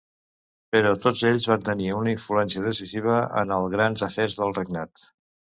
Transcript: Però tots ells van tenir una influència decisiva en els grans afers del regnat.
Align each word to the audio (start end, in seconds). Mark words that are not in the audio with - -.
Però 0.75 0.93
tots 1.03 1.19
ells 1.31 1.45
van 1.51 1.65
tenir 1.67 1.91
una 1.97 2.11
influència 2.15 2.65
decisiva 2.69 3.19
en 3.43 3.55
els 3.59 3.71
grans 3.77 4.09
afers 4.11 4.41
del 4.43 4.59
regnat. 4.61 5.07